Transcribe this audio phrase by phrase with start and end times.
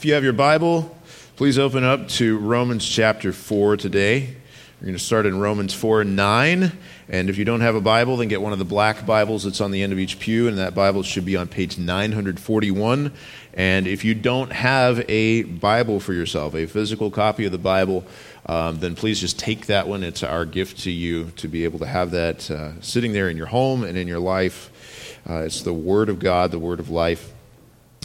[0.00, 0.96] If you have your Bible,
[1.36, 4.34] please open up to Romans chapter 4 today.
[4.80, 6.72] We're going to start in Romans 4 and 9.
[7.10, 9.60] And if you don't have a Bible, then get one of the black Bibles that's
[9.60, 13.12] on the end of each pew, and that Bible should be on page 941.
[13.52, 18.06] And if you don't have a Bible for yourself, a physical copy of the Bible,
[18.46, 20.02] um, then please just take that one.
[20.02, 23.36] It's our gift to you to be able to have that uh, sitting there in
[23.36, 25.20] your home and in your life.
[25.28, 27.34] Uh, it's the Word of God, the Word of life.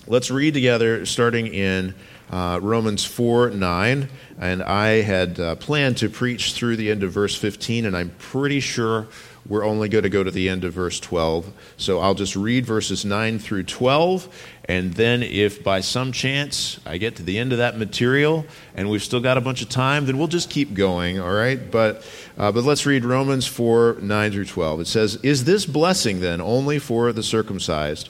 [0.07, 1.95] Let's read together, starting in
[2.29, 4.07] uh, Romans 4 9.
[4.39, 8.11] And I had uh, planned to preach through the end of verse 15, and I'm
[8.19, 9.07] pretty sure
[9.47, 11.51] we're only going to go to the end of verse 12.
[11.77, 14.27] So I'll just read verses 9 through 12,
[14.65, 18.45] and then if by some chance I get to the end of that material
[18.75, 21.71] and we've still got a bunch of time, then we'll just keep going, all right?
[21.71, 24.81] But, uh, but let's read Romans 4 9 through 12.
[24.81, 28.09] It says, Is this blessing then only for the circumcised?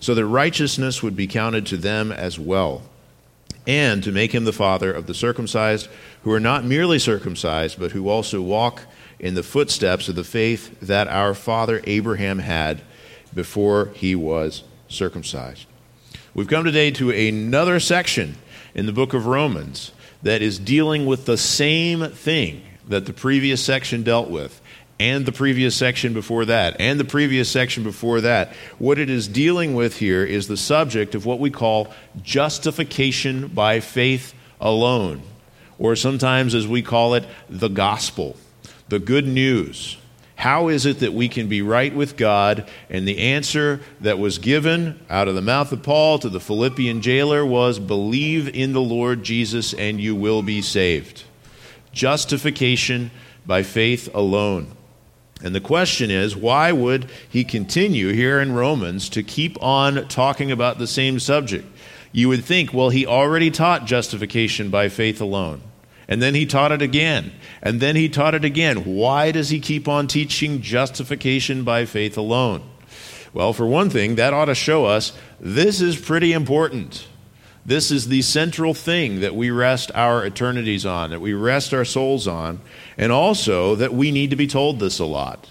[0.00, 2.82] so that righteousness would be counted to them as well,
[3.66, 5.88] and to make him the father of the circumcised,
[6.22, 8.82] who are not merely circumcised, but who also walk
[9.18, 12.80] in the footsteps of the faith that our father Abraham had
[13.34, 15.66] before he was circumcised.
[16.34, 18.36] We've come today to another section
[18.74, 23.62] in the book of Romans that is dealing with the same thing that the previous
[23.62, 24.60] section dealt with
[25.00, 28.52] and the previous section before that, and the previous section before that.
[28.78, 33.80] What it is dealing with here is the subject of what we call justification by
[33.80, 35.22] faith alone,
[35.78, 38.36] or sometimes as we call it, the gospel,
[38.88, 39.98] the good news.
[40.34, 42.68] How is it that we can be right with God?
[42.88, 47.02] And the answer that was given out of the mouth of Paul to the Philippian
[47.02, 51.24] jailer was believe in the Lord Jesus and you will be saved.
[51.90, 53.10] Justification
[53.44, 54.76] by faith alone.
[55.42, 60.50] And the question is, why would he continue here in Romans to keep on talking
[60.50, 61.66] about the same subject?
[62.10, 65.62] You would think, well, he already taught justification by faith alone.
[66.08, 67.32] And then he taught it again.
[67.62, 68.96] And then he taught it again.
[68.96, 72.62] Why does he keep on teaching justification by faith alone?
[73.34, 77.06] Well, for one thing, that ought to show us this is pretty important.
[77.66, 81.84] This is the central thing that we rest our eternities on, that we rest our
[81.84, 82.60] souls on,
[82.98, 85.48] and also that we need to be told this a lot.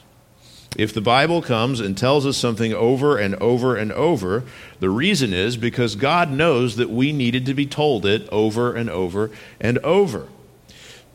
[0.75, 4.43] If the Bible comes and tells us something over and over and over,
[4.79, 8.89] the reason is because God knows that we needed to be told it over and
[8.89, 10.27] over and over.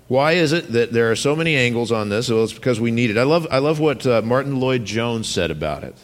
[0.08, 2.28] Why is it that there are so many angles on this?
[2.28, 3.18] Well, it's because we need it.
[3.18, 5.94] I love, I love what uh, Martyn Lloyd-Jones said about it.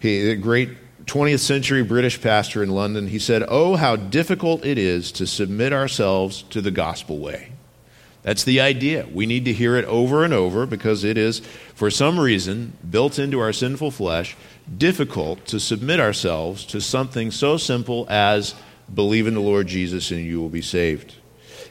[0.00, 0.70] He, a great
[1.06, 5.72] 20th century British pastor in London, he said, Oh, how difficult it is to submit
[5.72, 7.52] ourselves to the gospel way.
[8.26, 9.06] That's the idea.
[9.14, 11.38] We need to hear it over and over because it is,
[11.76, 14.36] for some reason, built into our sinful flesh,
[14.76, 18.56] difficult to submit ourselves to something so simple as
[18.92, 21.14] believe in the Lord Jesus and you will be saved.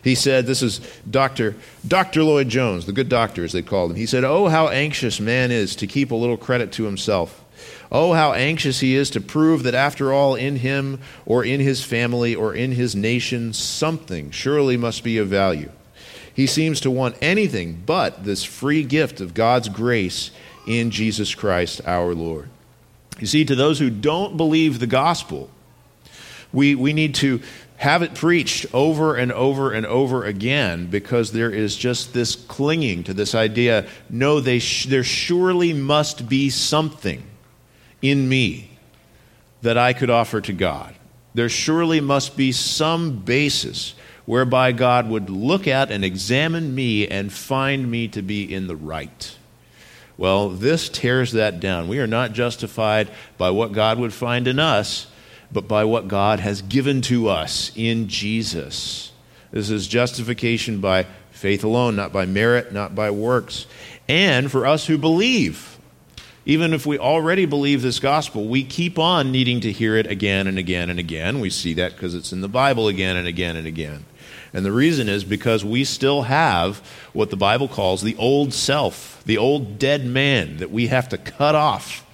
[0.01, 0.79] He said, This is
[1.09, 1.57] Dr.
[1.85, 2.23] Dr.
[2.23, 3.97] Lloyd Jones, the good doctor, as they called him.
[3.97, 7.43] He said, Oh, how anxious man is to keep a little credit to himself.
[7.91, 11.83] Oh, how anxious he is to prove that after all, in him or in his
[11.83, 15.69] family or in his nation, something surely must be of value.
[16.35, 20.31] He seems to want anything but this free gift of God's grace
[20.67, 22.49] in Jesus Christ our Lord.
[23.19, 25.49] You see, to those who don't believe the gospel,
[26.51, 27.41] we, we need to
[27.77, 33.03] have it preached over and over and over again because there is just this clinging
[33.05, 37.23] to this idea no, they sh- there surely must be something
[38.01, 38.71] in me
[39.61, 40.95] that I could offer to God.
[41.33, 43.93] There surely must be some basis
[44.25, 48.75] whereby God would look at and examine me and find me to be in the
[48.75, 49.37] right.
[50.17, 51.87] Well, this tears that down.
[51.87, 55.07] We are not justified by what God would find in us,
[55.51, 59.11] but by what God has given to us in Jesus.
[59.51, 63.65] This is justification by faith alone, not by merit, not by works.
[64.07, 65.77] And for us who believe,
[66.45, 70.47] even if we already believe this gospel, we keep on needing to hear it again
[70.47, 71.39] and again and again.
[71.39, 74.05] We see that because it's in the Bible again and again and again.
[74.55, 76.77] And the reason is because we still have
[77.11, 81.17] what the Bible calls the old self, the old dead man that we have to
[81.17, 82.05] cut off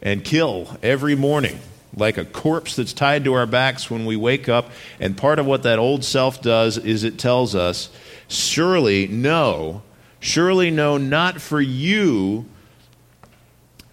[0.00, 1.58] and kill every morning.
[1.96, 4.70] like a corpse that's tied to our backs when we wake up.
[4.98, 7.90] And part of what that old self does is it tells us,
[8.28, 9.82] surely no,
[10.20, 12.46] surely no, not for you,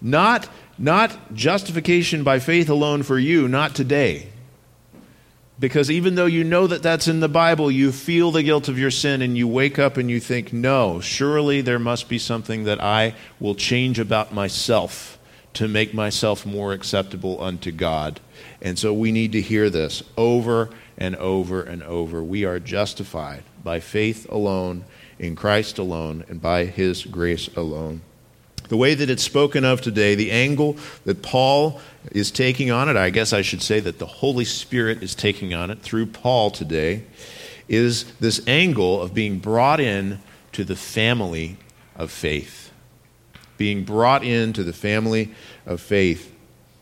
[0.00, 0.48] not,
[0.78, 4.28] not justification by faith alone for you, not today.
[5.60, 8.78] Because even though you know that that's in the Bible, you feel the guilt of
[8.78, 12.64] your sin and you wake up and you think, no, surely there must be something
[12.64, 15.18] that I will change about myself
[15.52, 18.20] to make myself more acceptable unto God.
[18.62, 22.22] And so we need to hear this over and over and over.
[22.22, 24.84] We are justified by faith alone,
[25.18, 28.00] in Christ alone, and by his grace alone.
[28.70, 31.80] The way that it's spoken of today, the angle that Paul
[32.12, 35.52] is taking on it, I guess I should say that the Holy Spirit is taking
[35.52, 37.02] on it through Paul today,
[37.68, 40.20] is this angle of being brought in
[40.52, 41.56] to the family
[41.96, 42.70] of faith.
[43.58, 45.34] Being brought into the family
[45.66, 46.32] of faith.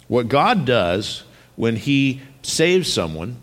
[0.09, 1.25] What God does
[1.57, 3.39] when He saves someone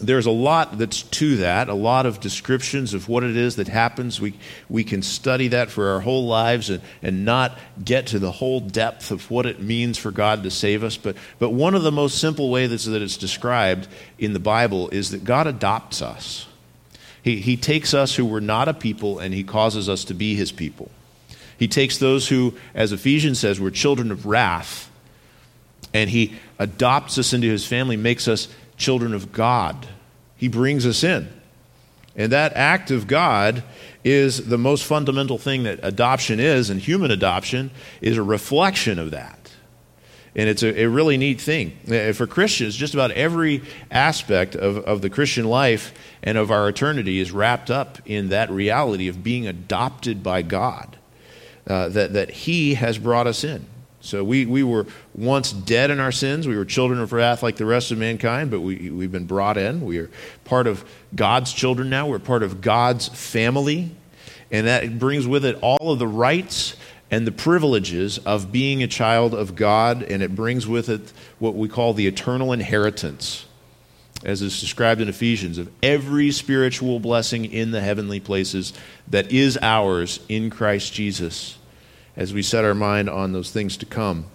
[0.00, 3.68] there's a lot that's to that, a lot of descriptions of what it is that
[3.68, 4.20] happens.
[4.20, 4.34] We,
[4.68, 8.60] we can study that for our whole lives and, and not get to the whole
[8.60, 10.96] depth of what it means for God to save us.
[10.96, 13.88] But, but one of the most simple ways that it's described
[14.18, 16.46] in the Bible is that God adopts us.
[17.22, 20.34] He, he takes us who were not a people and he causes us to be
[20.34, 20.90] his people.
[21.58, 24.90] He takes those who, as Ephesians says, were children of wrath,
[25.94, 29.86] and he adopts us into his family, makes us children of God.
[30.36, 31.28] He brings us in.
[32.16, 33.62] And that act of God
[34.04, 37.70] is the most fundamental thing that adoption is, and human adoption
[38.00, 39.50] is a reflection of that.
[40.34, 41.78] And it's a, a really neat thing.
[41.90, 46.68] Uh, for Christians, just about every aspect of, of the Christian life and of our
[46.68, 50.96] eternity is wrapped up in that reality of being adopted by God,
[51.66, 53.66] uh, that, that He has brought us in.
[54.06, 56.46] So we, we were once dead in our sins.
[56.46, 59.56] We were children of wrath like the rest of mankind, but we, we've been brought
[59.56, 59.84] in.
[59.84, 60.10] We are
[60.44, 62.06] part of God's children now.
[62.06, 63.90] We're part of God's family.
[64.52, 66.76] And that brings with it all of the rights
[67.10, 70.04] and the privileges of being a child of God.
[70.04, 73.46] And it brings with it what we call the eternal inheritance,
[74.24, 78.72] as is described in Ephesians, of every spiritual blessing in the heavenly places
[79.08, 81.58] that is ours in Christ Jesus
[82.16, 84.26] as we set our mind on those things to come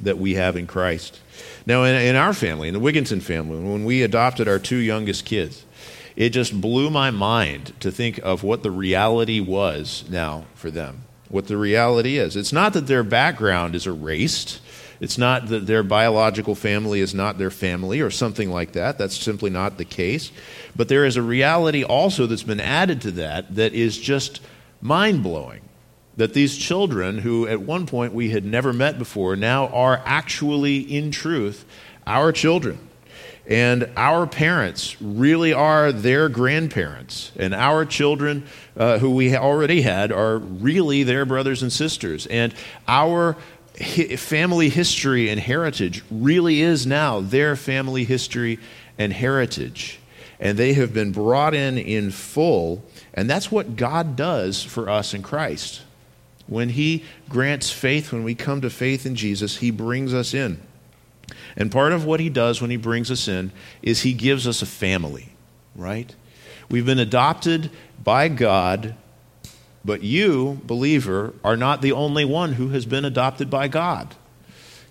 [0.00, 1.20] that we have in Christ.
[1.66, 5.24] Now, in, in our family, in the Wigginton family, when we adopted our two youngest
[5.24, 5.64] kids,
[6.16, 11.04] it just blew my mind to think of what the reality was now for them.
[11.28, 12.36] What the reality is.
[12.36, 14.60] It's not that their background is erased.
[15.00, 18.98] It's not that their biological family is not their family or something like that.
[18.98, 20.30] That's simply not the case.
[20.76, 24.40] But there is a reality also that's been added to that that is just
[24.82, 25.62] mind blowing
[26.16, 30.78] that these children, who at one point we had never met before, now are actually,
[30.78, 31.64] in truth,
[32.06, 32.78] our children.
[33.46, 37.32] And our parents really are their grandparents.
[37.36, 38.44] And our children,
[38.76, 42.26] uh, who we already had, are really their brothers and sisters.
[42.26, 42.54] And
[42.86, 43.36] our
[43.80, 48.60] hi- family history and heritage really is now their family history
[48.96, 49.98] and heritage.
[50.38, 52.84] And they have been brought in in full.
[53.12, 55.82] And that's what God does for us in Christ.
[56.46, 60.60] When He grants faith, when we come to faith in Jesus, He brings us in.
[61.56, 63.52] And part of what He does when He brings us in
[63.82, 65.30] is He gives us a family,
[65.74, 66.14] right?
[66.70, 67.70] We've been adopted
[68.02, 68.94] by God,
[69.84, 74.14] but you, believer, are not the only one who has been adopted by God.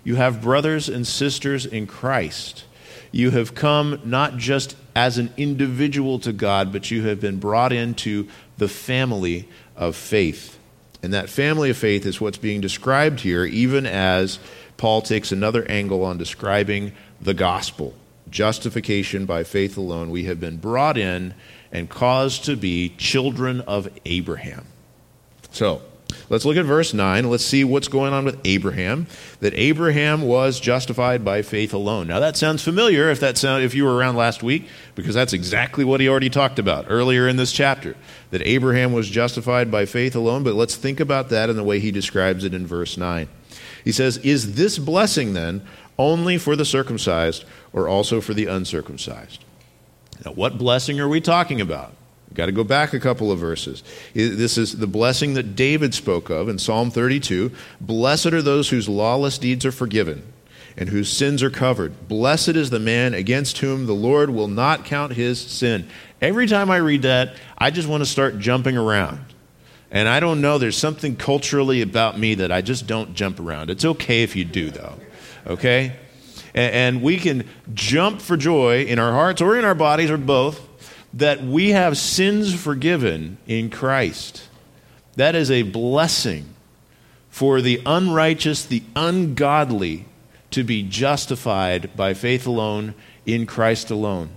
[0.04, 2.64] You have brothers and sisters in Christ.
[3.10, 7.72] You have come not just as an individual to God, but you have been brought
[7.72, 8.28] into
[8.58, 10.58] the family of faith.
[11.02, 14.38] And that family of faith is what's being described here, even as
[14.76, 17.94] Paul takes another angle on describing the gospel
[18.30, 20.10] justification by faith alone.
[20.10, 21.34] We have been brought in
[21.70, 24.66] and caused to be children of Abraham.
[25.50, 25.82] So,
[26.28, 27.28] let's look at verse 9.
[27.28, 29.06] Let's see what's going on with Abraham.
[29.40, 32.08] That Abraham was justified by faith alone.
[32.08, 35.32] Now, that sounds familiar if, that sound, if you were around last week, because that's
[35.32, 37.96] exactly what he already talked about earlier in this chapter
[38.30, 41.80] that Abraham was justified by faith alone, but let's think about that in the way
[41.80, 43.28] he describes it in verse 9.
[43.84, 45.62] He says, Is this blessing then
[45.98, 49.44] only for the circumcised or also for the uncircumcised?
[50.24, 51.94] Now, what blessing are we talking about?
[52.32, 53.84] We've got to go back a couple of verses.
[54.14, 57.52] This is the blessing that David spoke of in Psalm 32.
[57.78, 60.32] Blessed are those whose lawless deeds are forgiven
[60.78, 62.08] and whose sins are covered.
[62.08, 65.86] Blessed is the man against whom the Lord will not count his sin.
[66.22, 69.20] Every time I read that, I just want to start jumping around.
[69.90, 73.68] And I don't know, there's something culturally about me that I just don't jump around.
[73.68, 74.94] It's okay if you do, though.
[75.46, 75.96] Okay?
[76.54, 80.16] And, and we can jump for joy in our hearts or in our bodies or
[80.16, 80.71] both
[81.14, 84.48] that we have sins forgiven in Christ.
[85.16, 86.54] That is a blessing
[87.28, 90.06] for the unrighteous, the ungodly
[90.50, 92.94] to be justified by faith alone
[93.26, 94.30] in Christ alone.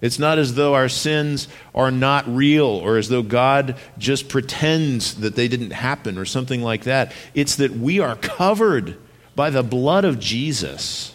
[0.00, 5.14] It's not as though our sins are not real or as though God just pretends
[5.16, 7.12] that they didn't happen or something like that.
[7.34, 8.98] It's that we are covered
[9.34, 11.14] by the blood of Jesus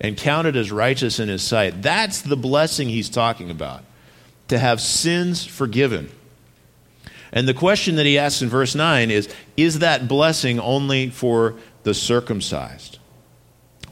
[0.00, 1.82] and counted as righteous in His sight.
[1.82, 3.84] That's the blessing He's talking about
[4.52, 6.10] to have sins forgiven.
[7.32, 11.54] And the question that He asks in verse 9 is Is that blessing only for
[11.84, 12.98] the circumcised?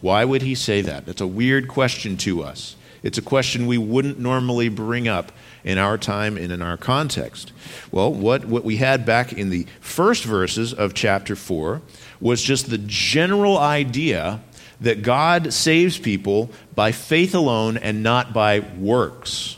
[0.03, 1.07] Why would He say that?
[1.07, 2.77] That's a weird question to us.
[3.03, 5.33] It's a question we wouldn't normally bring up
[5.65, 7.53] in our time and in our context.
[7.91, 11.81] Well, what, what we had back in the first verses of chapter 4
[12.21, 14.43] was just the general idea
[14.83, 19.57] that God saves people by faith alone and not by works.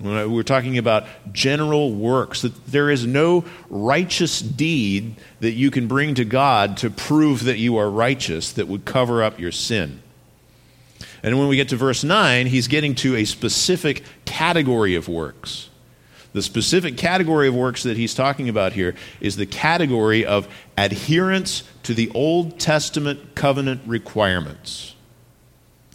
[0.00, 6.14] We're talking about general works, that there is no righteous deed that you can bring
[6.14, 10.02] to God to prove that you are righteous that would cover up your sin.
[11.22, 15.68] And when we get to verse 9, he's getting to a specific category of works.
[16.32, 21.64] The specific category of works that he's talking about here is the category of adherence
[21.84, 24.94] to the Old Testament covenant requirements.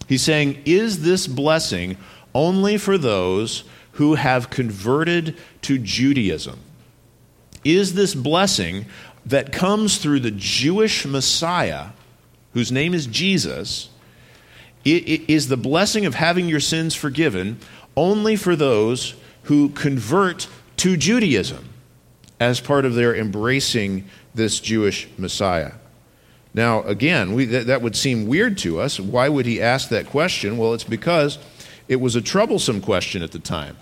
[0.10, 1.98] He's saying, Is this blessing
[2.33, 6.59] only for those who have converted to Judaism?
[7.63, 8.85] Is this blessing
[9.25, 11.88] that comes through the Jewish Messiah,
[12.53, 13.89] whose name is Jesus?
[14.83, 17.59] Is the blessing of having your sins forgiven
[17.95, 20.47] only for those who convert
[20.77, 21.69] to Judaism
[22.39, 25.73] as part of their embracing this Jewish Messiah?
[26.53, 29.00] Now, again, we, that would seem weird to us.
[29.00, 30.57] Why would he ask that question?
[30.57, 31.39] Well, it's because
[31.93, 33.77] it was a troublesome question at the time.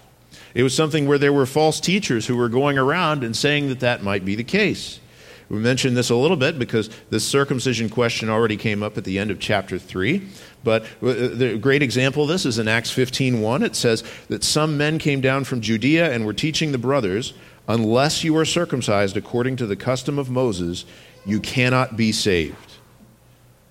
[0.54, 3.80] It was something where there were false teachers who were going around and saying that
[3.80, 5.00] that might be the case.
[5.48, 9.18] We mentioned this a little bit because this circumcision question already came up at the
[9.18, 10.28] end of chapter 3.
[10.62, 13.64] But uh, the great example of this is in Acts 15:1.
[13.64, 17.34] It says that some men came down from Judea and were teaching the brothers,
[17.66, 20.84] unless you are circumcised according to the custom of Moses,
[21.26, 22.74] you cannot be saved.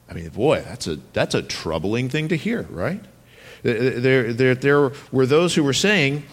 [0.09, 3.04] I mean, boy, that's a, that's a troubling thing to hear, right?
[3.62, 6.25] There, there, there were those who were saying,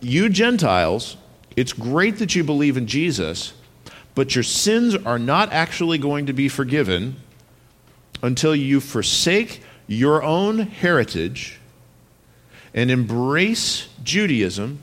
[0.00, 1.16] You Gentiles,
[1.56, 3.54] it's great that you believe in Jesus,
[4.14, 7.16] but your sins are not actually going to be forgiven
[8.22, 11.60] until you forsake your own heritage
[12.74, 14.80] and embrace Judaism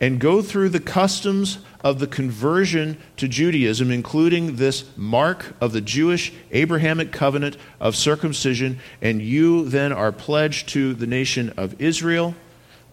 [0.00, 5.82] and go through the customs of the conversion to Judaism, including this mark of the
[5.82, 12.34] Jewish Abrahamic covenant of circumcision, and you then are pledged to the nation of Israel.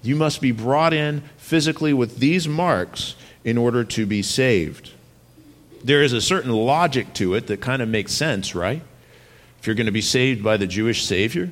[0.03, 4.91] You must be brought in physically with these marks in order to be saved.
[5.83, 8.81] There is a certain logic to it that kind of makes sense, right?
[9.60, 11.50] If you're going to be saved by the Jewish Savior,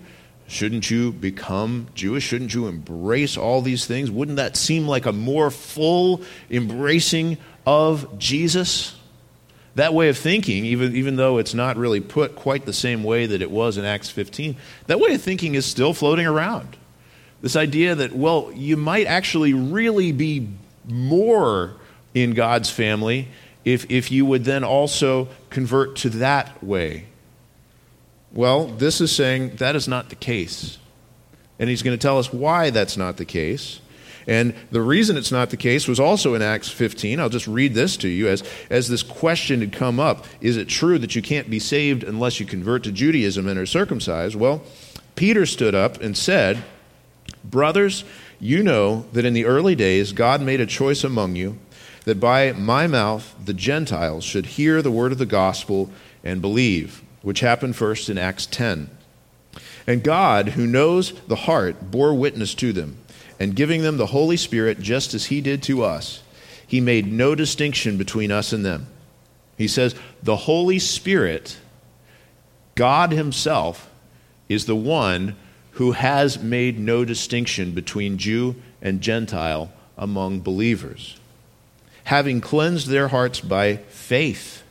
[0.50, 2.24] shouldn't you become Jewish?
[2.24, 4.10] Shouldn't you embrace all these things?
[4.10, 7.38] Wouldn't that seem like a more full embracing
[7.68, 8.98] of Jesus?
[9.76, 13.28] That way of thinking, even, even though it's not really put quite the same way
[13.28, 14.56] that it was in Acts 15,
[14.88, 16.76] that way of thinking is still floating around.
[17.42, 20.50] This idea that, well, you might actually really be
[20.88, 21.76] more
[22.16, 23.28] in God's family
[23.64, 27.09] if, if you would then also convert to that way
[28.32, 30.78] well, this is saying that is not the case.
[31.58, 33.82] And he's going to tell us why that's not the case.
[34.28, 37.20] And the reason it's not the case was also in Acts 15.
[37.20, 40.70] I'll just read this to you as, as this question had come up Is it
[40.70, 44.36] true that you can't be saved unless you convert to Judaism and are circumcised?
[44.36, 44.62] Well,
[45.16, 46.64] Peter stood up and said,
[47.44, 48.04] Brothers,
[48.40, 51.58] you know that in the early days God made a choice among you
[52.06, 55.90] that by my mouth the Gentiles should hear the word of the gospel
[56.24, 58.90] and believe which happened first in Acts 10.
[59.88, 62.98] And God, who knows the heart, bore witness to them,
[63.40, 66.22] and giving them the Holy Spirit just as He did to us,
[66.66, 68.88] He made no distinction between us and them.
[69.58, 71.58] He says, The Holy Spirit,
[72.76, 73.90] God Himself,
[74.48, 75.36] is the one
[75.72, 81.18] who has made no distinction between Jew and Gentile among believers,
[82.06, 84.64] having cleansed their hearts by faith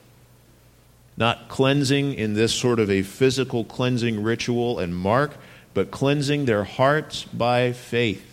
[1.18, 5.36] not cleansing in this sort of a physical cleansing ritual and mark,
[5.74, 8.24] but cleansing their hearts by faith.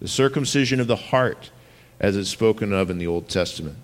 [0.00, 1.52] The circumcision of the heart,
[2.00, 3.78] as it's spoken of in the Old Testament.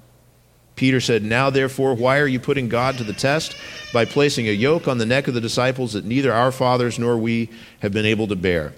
[0.74, 3.56] Peter said, Now therefore, why are you putting God to the test
[3.92, 7.16] by placing a yoke on the neck of the disciples that neither our fathers nor
[7.16, 7.50] we
[7.82, 8.72] have been able to bear?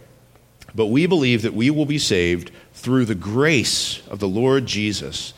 [0.75, 5.33] But we believe that we will be saved through the grace of the Lord Jesus,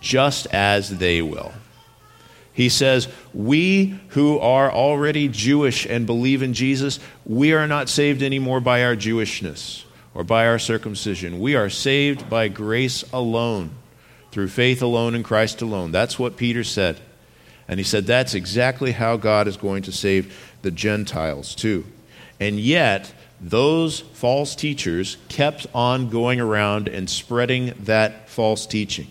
[0.00, 1.52] just as they will.
[2.60, 8.22] He says, We who are already Jewish and believe in Jesus, we are not saved
[8.22, 11.40] anymore by our Jewishness or by our circumcision.
[11.40, 13.70] We are saved by grace alone
[14.30, 15.90] through faith alone in Christ alone.
[15.90, 17.00] That's what Peter said.
[17.66, 21.86] And he said that's exactly how God is going to save the Gentiles too.
[22.38, 29.06] And yet, those false teachers kept on going around and spreading that false teaching.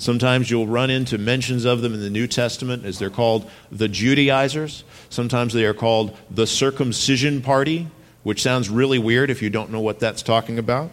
[0.00, 3.86] Sometimes you'll run into mentions of them in the New Testament as they're called the
[3.86, 4.82] Judaizers.
[5.10, 7.86] Sometimes they are called the circumcision party,
[8.22, 10.90] which sounds really weird if you don't know what that's talking about.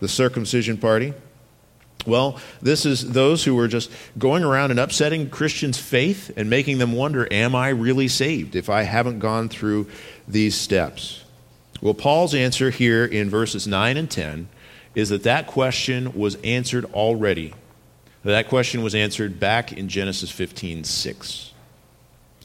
[0.00, 1.14] The circumcision party.
[2.04, 3.88] Well, this is those who are just
[4.18, 8.68] going around and upsetting Christians' faith and making them wonder, am I really saved if
[8.68, 9.86] I haven't gone through
[10.26, 11.22] these steps?
[11.80, 14.48] Well, Paul's answer here in verses 9 and 10
[14.96, 17.54] is that that question was answered already.
[18.22, 21.52] That question was answered back in Genesis 15 6.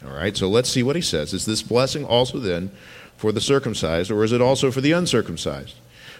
[0.06, 1.34] All right, so let's see what he says.
[1.34, 2.72] Is this blessing also then
[3.18, 5.76] for the circumcised, or is it also for the uncircumcised?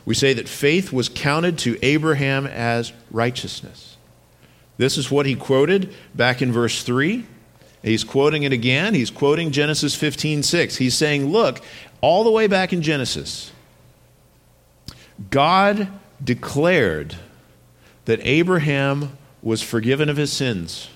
[0.06, 3.98] we say that faith was counted to Abraham as righteousness.
[4.78, 7.26] This is what he quoted back in verse 3.
[7.82, 8.94] He's quoting it again.
[8.94, 10.76] He's quoting Genesis 15 6.
[10.78, 11.62] He's saying, Look,
[12.02, 13.52] all the way back in Genesis,
[15.30, 15.88] God
[16.24, 17.16] declared
[18.06, 20.90] that Abraham was forgiven of his sins,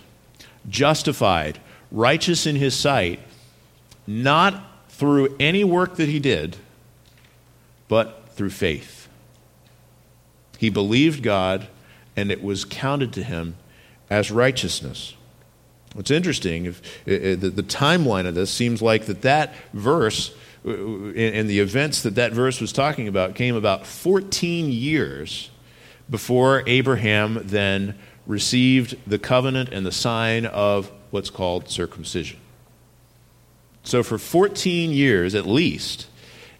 [0.67, 3.19] justified, righteous in his sight,
[4.07, 6.57] not through any work that he did,
[7.87, 9.07] but through faith.
[10.57, 11.67] He believed God,
[12.17, 13.55] and it was counted to him
[14.09, 15.13] as righteousness.
[15.93, 20.33] What's interesting, if, the, the timeline of this seems like that that verse
[20.65, 20.73] uh, uh,
[21.15, 25.49] and the events that that verse was talking about came about 14 years
[26.09, 27.97] before Abraham then
[28.29, 32.39] received the covenant and the sign of what's called circumcision.
[33.84, 36.06] So, for 14 years at least,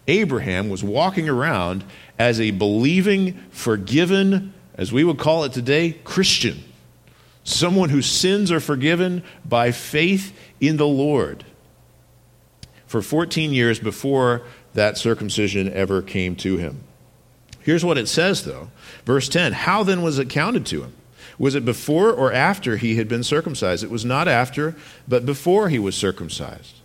[0.08, 1.84] Abraham was walking around
[2.18, 6.64] as a believing, forgiven, as we would call it today, Christian.
[7.44, 11.44] Someone whose sins are forgiven by faith in the Lord.
[12.86, 14.42] For 14 years before
[14.74, 16.82] that circumcision ever came to him.
[17.60, 18.70] Here's what it says, though.
[19.04, 20.94] Verse 10 How then was it counted to him?
[21.38, 23.84] Was it before or after he had been circumcised?
[23.84, 24.74] It was not after,
[25.08, 26.76] but before he was circumcised.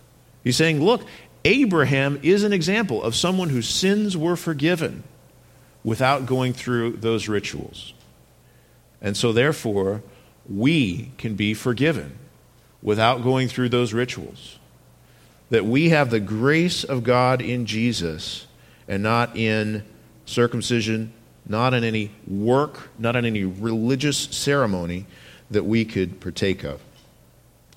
[0.42, 1.04] He's saying, Look,
[1.44, 5.04] Abraham is an example of someone whose sins were forgiven
[5.84, 7.94] without going through those rituals.
[9.00, 10.02] And so, therefore,
[10.48, 12.18] we can be forgiven
[12.82, 14.58] without going through those rituals.
[15.50, 18.46] That we have the grace of God in Jesus
[18.88, 19.84] and not in
[20.24, 21.12] circumcision,
[21.48, 25.06] not in any work, not in any religious ceremony
[25.50, 26.82] that we could partake of.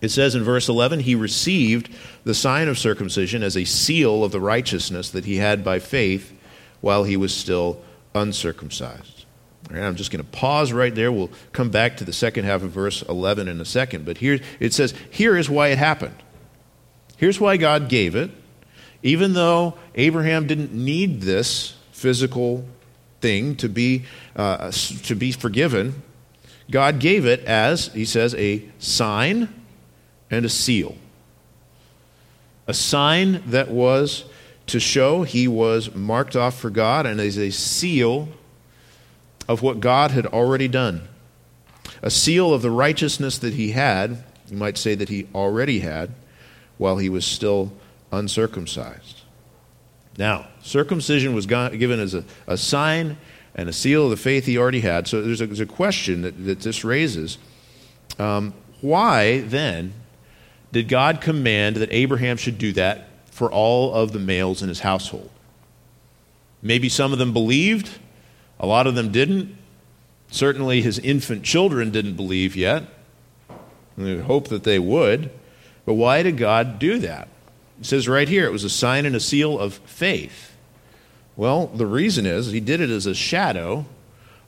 [0.01, 4.31] It says in verse 11, he received the sign of circumcision as a seal of
[4.31, 6.33] the righteousness that he had by faith
[6.81, 7.81] while he was still
[8.15, 9.25] uncircumcised.
[9.71, 11.11] I'm just going to pause right there.
[11.11, 14.05] We'll come back to the second half of verse 11 in a second.
[14.05, 16.15] But here it says, here is why it happened.
[17.17, 18.31] Here's why God gave it.
[19.03, 22.65] Even though Abraham didn't need this physical
[23.21, 24.05] thing to be,
[24.35, 26.01] uh, to be forgiven,
[26.71, 29.53] God gave it as, he says, a sign
[30.29, 30.95] and a seal.
[32.67, 34.25] A sign that was
[34.67, 38.29] to show he was marked off for God and as a seal
[39.47, 41.07] of what God had already done.
[42.03, 46.11] A seal of the righteousness that he had, you might say that he already had,
[46.77, 47.73] while he was still
[48.11, 49.18] uncircumcised.
[50.19, 53.17] Now, circumcision was given as a, a sign
[53.55, 55.07] and a seal of the faith he already had.
[55.07, 57.39] So there's a, there's a question that, that this raises.
[58.19, 59.93] Um, why then
[60.71, 64.81] did God command that Abraham should do that for all of the males in his
[64.81, 65.29] household.
[66.61, 67.97] Maybe some of them believed,
[68.59, 69.55] a lot of them didn't.
[70.29, 72.83] Certainly, his infant children didn't believe yet.
[73.95, 75.31] We hope that they would.
[75.85, 77.29] But why did God do that?
[77.79, 80.55] It says right here it was a sign and a seal of faith.
[81.35, 83.85] Well, the reason is he did it as a shadow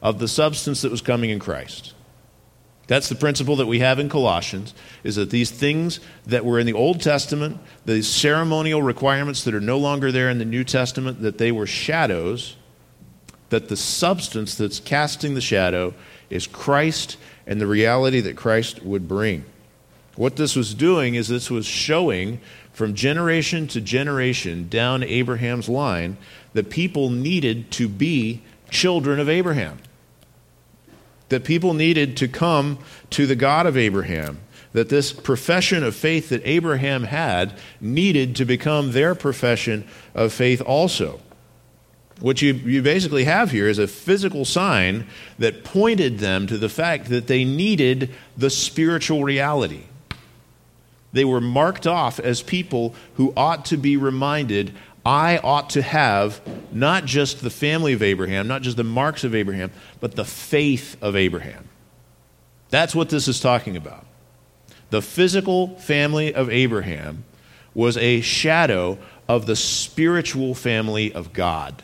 [0.01, 1.93] of the substance that was coming in Christ.
[2.87, 6.65] That's the principle that we have in Colossians is that these things that were in
[6.65, 11.21] the Old Testament, these ceremonial requirements that are no longer there in the New Testament,
[11.21, 12.57] that they were shadows,
[13.47, 15.93] that the substance that's casting the shadow
[16.29, 17.15] is Christ
[17.47, 19.45] and the reality that Christ would bring.
[20.15, 22.41] What this was doing is this was showing
[22.73, 26.17] from generation to generation down Abraham's line
[26.53, 29.79] the people needed to be children of Abraham.
[31.29, 32.79] That people needed to come
[33.11, 34.39] to the God of Abraham.
[34.73, 40.61] That this profession of faith that Abraham had needed to become their profession of faith
[40.61, 41.21] also.
[42.19, 45.07] What you, you basically have here is a physical sign
[45.39, 49.85] that pointed them to the fact that they needed the spiritual reality.
[51.13, 54.73] They were marked off as people who ought to be reminded
[55.05, 59.33] I ought to have not just the family of Abraham, not just the marks of
[59.33, 61.67] Abraham, but the faith of Abraham.
[62.69, 64.05] That's what this is talking about.
[64.91, 67.23] The physical family of Abraham
[67.73, 71.81] was a shadow of the spiritual family of God.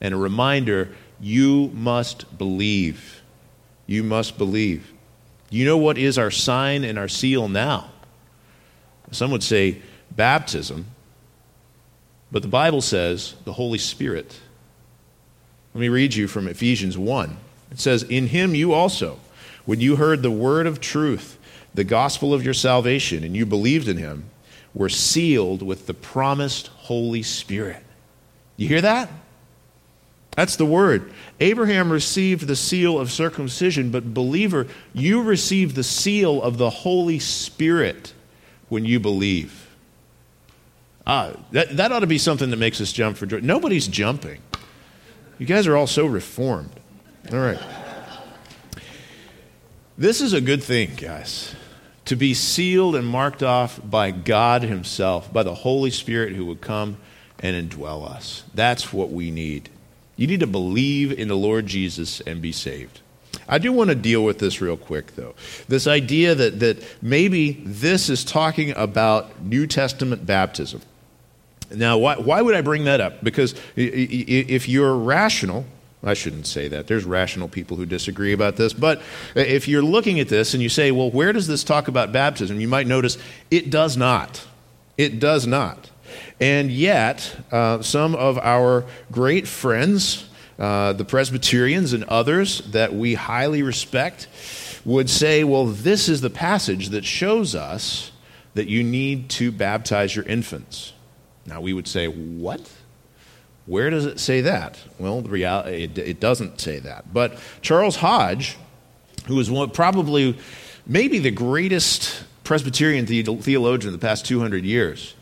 [0.00, 3.22] And a reminder you must believe.
[3.86, 4.92] You must believe.
[5.48, 7.91] You know what is our sign and our seal now?
[9.12, 10.86] Some would say baptism,
[12.32, 14.40] but the Bible says the Holy Spirit.
[15.74, 17.36] Let me read you from Ephesians 1.
[17.70, 19.20] It says, In him you also,
[19.64, 21.38] when you heard the word of truth,
[21.74, 24.24] the gospel of your salvation, and you believed in him,
[24.74, 27.82] were sealed with the promised Holy Spirit.
[28.56, 29.10] You hear that?
[30.36, 31.12] That's the word.
[31.40, 37.18] Abraham received the seal of circumcision, but believer, you received the seal of the Holy
[37.18, 38.14] Spirit
[38.72, 39.68] when you believe.
[41.06, 43.40] Ah, that, that ought to be something that makes us jump for joy.
[43.40, 44.40] Nobody's jumping.
[45.38, 46.70] You guys are all so reformed.
[47.30, 47.60] All right.
[49.98, 51.54] This is a good thing, guys.
[52.06, 56.62] To be sealed and marked off by God Himself, by the Holy Spirit who would
[56.62, 56.96] come
[57.40, 58.44] and indwell us.
[58.54, 59.68] That's what we need.
[60.16, 63.01] You need to believe in the Lord Jesus and be saved.
[63.48, 65.34] I do want to deal with this real quick, though.
[65.68, 70.80] This idea that, that maybe this is talking about New Testament baptism.
[71.74, 73.24] Now, why, why would I bring that up?
[73.24, 75.64] Because if you're rational,
[76.04, 76.86] I shouldn't say that.
[76.86, 78.72] There's rational people who disagree about this.
[78.72, 79.02] But
[79.34, 82.60] if you're looking at this and you say, well, where does this talk about baptism?
[82.60, 83.18] You might notice
[83.50, 84.46] it does not.
[84.98, 85.90] It does not.
[86.40, 90.28] And yet, uh, some of our great friends,
[90.62, 94.28] uh, the Presbyterians and others that we highly respect
[94.84, 98.12] would say, well, this is the passage that shows us
[98.54, 100.92] that you need to baptize your infants.
[101.46, 102.70] Now, we would say, what?
[103.66, 104.78] Where does it say that?
[105.00, 107.12] Well, the reality, it, it doesn't say that.
[107.12, 108.56] But Charles Hodge,
[109.26, 110.38] who is one, probably
[110.86, 115.16] maybe the greatest Presbyterian theologian of the past 200 years,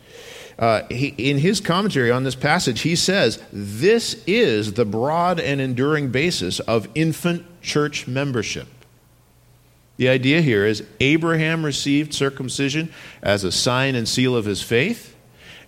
[0.61, 5.59] uh, he, in his commentary on this passage, he says, This is the broad and
[5.59, 8.69] enduring basis of infant church membership.
[9.97, 12.93] The idea here is Abraham received circumcision
[13.23, 15.17] as a sign and seal of his faith,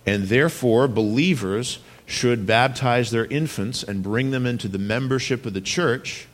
[0.05, 5.61] and therefore believers should baptize their infants and bring them into the membership of the
[5.61, 6.27] church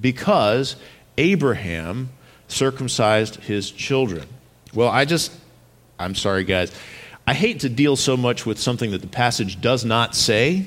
[0.00, 0.74] because
[1.18, 2.10] Abraham
[2.48, 4.26] circumcised his children.
[4.74, 5.32] Well, I just,
[6.00, 6.72] I'm sorry, guys.
[7.26, 10.66] I hate to deal so much with something that the passage does not say,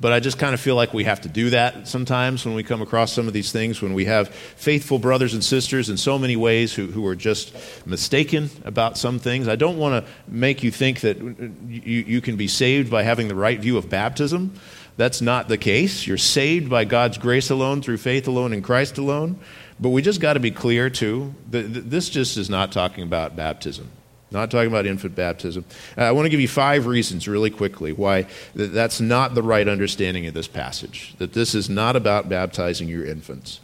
[0.00, 2.64] but I just kind of feel like we have to do that sometimes when we
[2.64, 6.18] come across some of these things, when we have faithful brothers and sisters in so
[6.18, 7.54] many ways who, who are just
[7.86, 9.46] mistaken about some things.
[9.46, 13.04] I don't want to make you think that uh, you, you can be saved by
[13.04, 14.52] having the right view of baptism.
[14.96, 16.06] That's not the case.
[16.06, 19.38] You're saved by God's grace alone, through faith alone, in Christ alone.
[19.80, 23.36] But we just got to be clear, too, that this just is not talking about
[23.36, 23.90] baptism.
[24.30, 25.64] Not talking about infant baptism.
[25.96, 29.68] Uh, I want to give you five reasons really quickly why that's not the right
[29.68, 33.60] understanding of this passage, that this is not about baptizing your infants.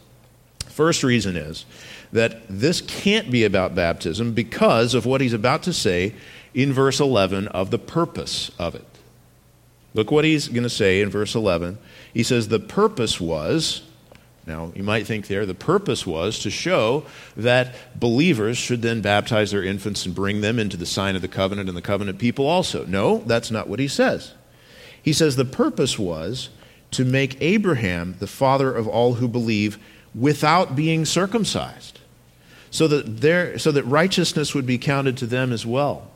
[0.67, 1.65] First reason is
[2.13, 6.15] that this can't be about baptism because of what he's about to say
[6.53, 8.85] in verse 11 of the purpose of it.
[9.93, 11.77] Look what he's going to say in verse 11.
[12.13, 13.83] He says, The purpose was
[14.51, 17.05] now, you might think there the purpose was to show
[17.37, 21.29] that believers should then baptize their infants and bring them into the sign of the
[21.29, 22.85] covenant and the covenant people also.
[22.85, 24.33] No, that's not what he says.
[25.01, 26.49] He says the purpose was
[26.91, 29.79] to make Abraham the father of all who believe
[30.13, 32.01] without being circumcised,
[32.69, 36.10] so that, there, so that righteousness would be counted to them as well.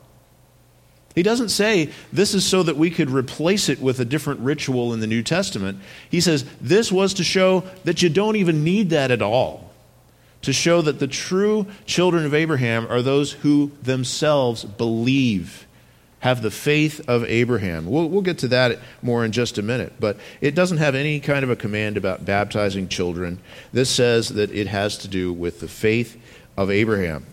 [1.16, 4.92] He doesn't say this is so that we could replace it with a different ritual
[4.92, 5.78] in the New Testament.
[6.10, 9.72] He says this was to show that you don't even need that at all.
[10.42, 15.66] To show that the true children of Abraham are those who themselves believe,
[16.20, 17.86] have the faith of Abraham.
[17.86, 19.94] We'll, we'll get to that more in just a minute.
[19.98, 23.38] But it doesn't have any kind of a command about baptizing children.
[23.72, 26.20] This says that it has to do with the faith
[26.58, 27.24] of Abraham.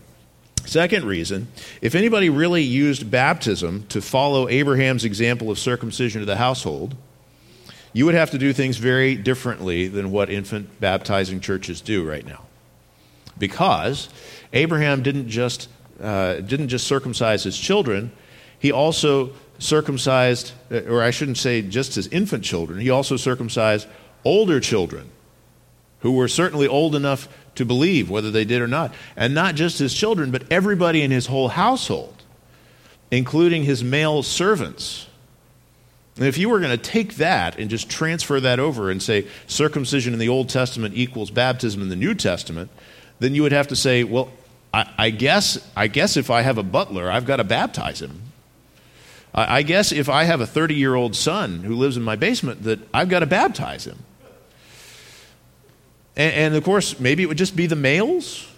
[0.66, 1.48] Second reason
[1.80, 6.96] if anybody really used baptism to follow Abraham's example of circumcision of the household,
[7.92, 12.26] you would have to do things very differently than what infant baptizing churches do right
[12.26, 12.42] now.
[13.38, 14.08] Because
[14.52, 15.68] Abraham didn't just,
[16.00, 18.12] uh, didn't just circumcise his children,
[18.58, 23.86] he also circumcised, uh, or I shouldn't say just his infant children, he also circumcised
[24.24, 25.10] older children
[26.00, 28.92] who were certainly old enough to believe, whether they did or not.
[29.16, 32.22] And not just his children, but everybody in his whole household,
[33.10, 35.06] including his male servants.
[36.16, 39.26] And if you were going to take that and just transfer that over and say
[39.46, 42.70] circumcision in the Old Testament equals baptism in the New Testament,
[43.18, 44.30] then you would have to say, well,
[44.72, 48.22] I, I guess, I guess if I have a butler, I've got to baptize him.
[49.34, 52.16] I, I guess if I have a 30 year old son who lives in my
[52.16, 53.98] basement, that I've got to baptize him.
[56.16, 58.48] And, and, of course, maybe it would just be the males.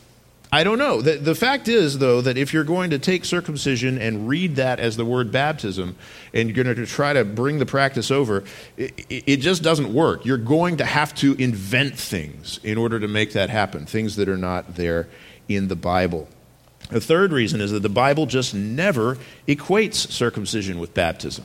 [0.53, 1.03] I don't know.
[1.03, 4.79] The, the fact is, though, that if you're going to take circumcision and read that
[4.79, 5.97] as the word baptism,
[6.33, 8.45] and you're going to try to bring the practice over,
[8.77, 10.25] it, it just doesn't work.
[10.25, 14.29] You're going to have to invent things in order to make that happen, things that
[14.29, 15.09] are not there
[15.49, 16.29] in the Bible.
[16.91, 21.45] The third reason is that the Bible just never equates circumcision with baptism.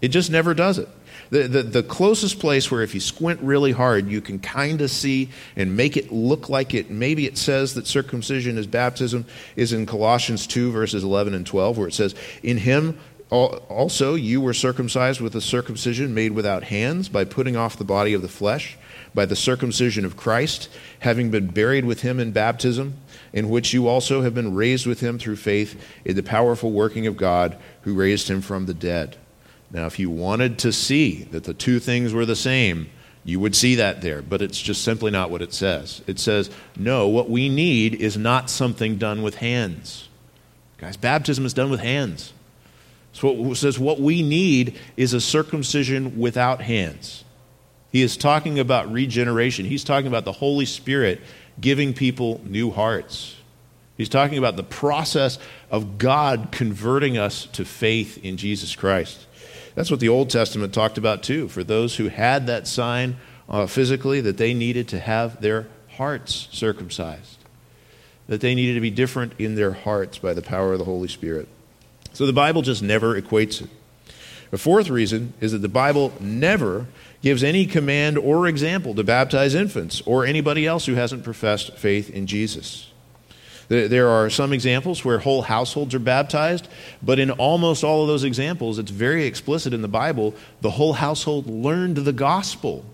[0.00, 0.88] It just never does it.
[1.30, 4.90] The, the, the, closest place where if you squint really hard, you can kind of
[4.90, 9.72] see and make it look like it, maybe it says that circumcision is baptism, is
[9.72, 12.98] in Colossians 2, verses 11 and 12, where it says, In him
[13.30, 18.14] also you were circumcised with a circumcision made without hands by putting off the body
[18.14, 18.78] of the flesh,
[19.14, 20.68] by the circumcision of Christ,
[21.00, 22.94] having been buried with him in baptism,
[23.32, 27.06] in which you also have been raised with him through faith in the powerful working
[27.06, 29.16] of God who raised him from the dead.
[29.70, 32.88] Now, if you wanted to see that the two things were the same,
[33.24, 36.00] you would see that there, but it's just simply not what it says.
[36.06, 40.08] It says, no, what we need is not something done with hands.
[40.78, 42.32] Guys, baptism is done with hands.
[43.12, 47.24] So it says what we need is a circumcision without hands.
[47.90, 49.64] He is talking about regeneration.
[49.64, 51.20] He's talking about the Holy Spirit
[51.60, 53.34] giving people new hearts.
[53.96, 55.38] He's talking about the process
[55.70, 59.25] of God converting us to faith in Jesus Christ.
[59.76, 61.48] That's what the Old Testament talked about too.
[61.48, 66.48] For those who had that sign uh, physically, that they needed to have their hearts
[66.50, 67.38] circumcised,
[68.26, 71.08] that they needed to be different in their hearts by the power of the Holy
[71.08, 71.46] Spirit.
[72.14, 73.68] So the Bible just never equates it.
[74.50, 76.86] The fourth reason is that the Bible never
[77.20, 82.08] gives any command or example to baptize infants or anybody else who hasn't professed faith
[82.08, 82.90] in Jesus.
[83.68, 86.68] There are some examples where whole households are baptized,
[87.02, 90.92] but in almost all of those examples, it's very explicit in the Bible the whole
[90.92, 92.84] household learned the gospel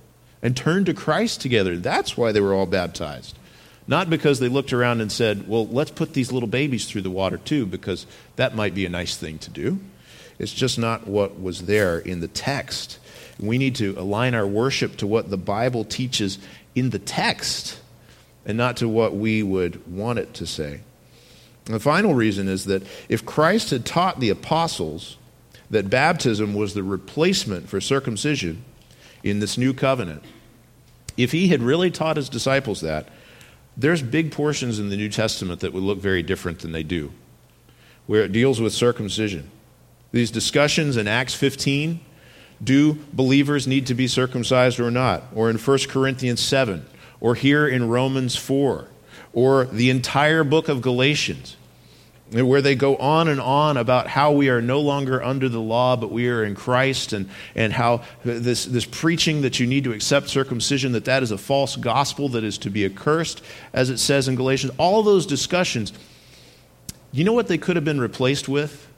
[0.42, 1.76] and turned to Christ together.
[1.76, 3.38] That's why they were all baptized.
[3.86, 7.10] Not because they looked around and said, well, let's put these little babies through the
[7.10, 8.06] water too, because
[8.36, 9.78] that might be a nice thing to do.
[10.38, 12.98] It's just not what was there in the text.
[13.38, 16.38] We need to align our worship to what the Bible teaches
[16.74, 17.78] in the text
[18.44, 20.80] and not to what we would want it to say.
[21.66, 25.16] And the final reason is that if Christ had taught the apostles
[25.70, 28.64] that baptism was the replacement for circumcision
[29.22, 30.24] in this new covenant,
[31.16, 33.08] if he had really taught his disciples that,
[33.76, 37.12] there's big portions in the New Testament that would look very different than they do,
[38.06, 39.50] where it deals with circumcision.
[40.10, 42.00] These discussions in Acts 15
[42.62, 45.24] do believers need to be circumcised or not?
[45.34, 46.86] Or in 1 Corinthians 7,
[47.22, 48.88] or here in Romans 4,
[49.32, 51.56] or the entire book of Galatians,
[52.32, 55.94] where they go on and on about how we are no longer under the law,
[55.94, 59.92] but we are in Christ, and, and how this, this preaching that you need to
[59.92, 63.40] accept circumcision, that that is a false gospel that is to be accursed,
[63.72, 64.72] as it says in Galatians.
[64.76, 65.92] All those discussions,
[67.12, 68.88] you know what they could have been replaced with?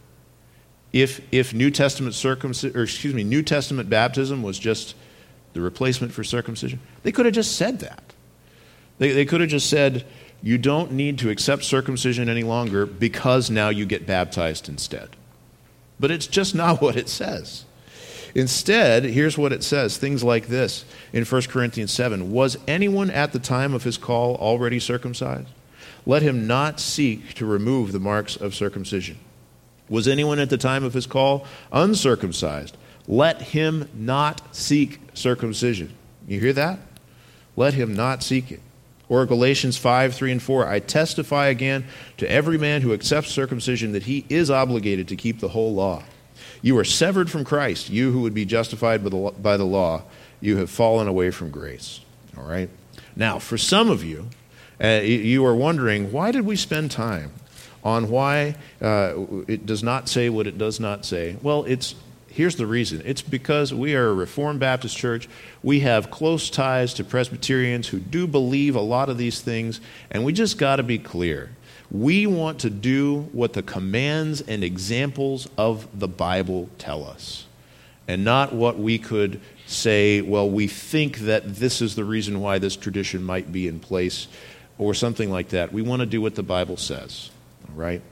[0.94, 4.94] If, if New Testament circumcision, or excuse me, New Testament baptism was just
[5.52, 8.03] the replacement for circumcision, they could have just said that.
[8.98, 10.04] They, they could have just said,
[10.42, 15.09] you don't need to accept circumcision any longer because now you get baptized instead.
[15.98, 17.64] But it's just not what it says.
[18.35, 23.33] Instead, here's what it says things like this in 1 Corinthians 7 Was anyone at
[23.33, 25.48] the time of his call already circumcised?
[26.04, 29.18] Let him not seek to remove the marks of circumcision.
[29.88, 32.76] Was anyone at the time of his call uncircumcised?
[33.07, 35.94] Let him not seek circumcision.
[36.26, 36.80] You hear that?
[37.57, 38.61] Let him not seek it.
[39.08, 40.66] Or Galatians 5, 3, and 4.
[40.66, 41.84] I testify again
[42.16, 46.02] to every man who accepts circumcision that he is obligated to keep the whole law.
[46.62, 50.04] You are severed from Christ, you who would be justified by the, by the law.
[50.40, 52.00] You have fallen away from grace.
[52.36, 52.70] All right?
[53.16, 54.28] Now, for some of you,
[54.82, 57.32] uh, you are wondering, why did we spend time
[57.82, 59.14] on why uh,
[59.46, 61.36] it does not say what it does not say?
[61.42, 61.94] Well, it's
[62.34, 63.00] here's the reason.
[63.04, 65.28] It's because we are a Reformed Baptist church.
[65.62, 70.24] We have close ties to Presbyterians who do believe a lot of these things, and
[70.24, 71.50] we just got to be clear.
[71.90, 77.46] We want to do what the commands and examples of the Bible tell us,
[78.08, 82.58] and not what we could say, well, we think that this is the reason why
[82.58, 84.26] this tradition might be in place,
[84.76, 85.72] or something like that.
[85.72, 87.30] We want to do what the Bible says,
[87.76, 88.02] right?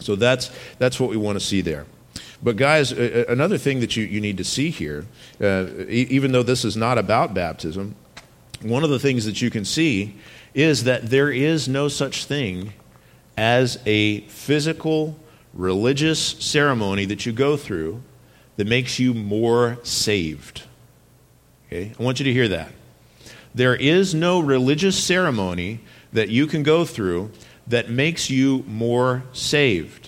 [0.00, 1.86] So that's, that's what we want to see there.
[2.42, 5.06] But, guys, another thing that you, you need to see here,
[5.40, 7.94] uh, even though this is not about baptism,
[8.62, 10.16] one of the things that you can see
[10.54, 12.72] is that there is no such thing
[13.36, 15.16] as a physical
[15.54, 18.02] religious ceremony that you go through
[18.56, 20.64] that makes you more saved.
[21.66, 21.92] Okay?
[21.98, 22.72] I want you to hear that.
[23.54, 25.80] There is no religious ceremony
[26.12, 27.30] that you can go through
[27.66, 30.01] that makes you more saved.